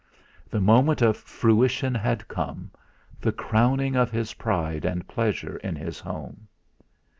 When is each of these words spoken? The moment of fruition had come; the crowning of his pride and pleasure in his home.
The 0.49 0.59
moment 0.59 1.03
of 1.03 1.15
fruition 1.15 1.93
had 1.93 2.27
come; 2.27 2.71
the 3.19 3.31
crowning 3.31 3.95
of 3.95 4.09
his 4.09 4.33
pride 4.33 4.83
and 4.83 5.07
pleasure 5.07 5.57
in 5.57 5.75
his 5.75 5.99
home. 5.99 6.47